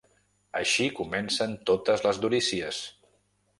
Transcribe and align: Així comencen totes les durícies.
Així 0.59 0.87
comencen 0.99 1.53
totes 1.71 2.07
les 2.09 2.21
durícies. 2.25 2.83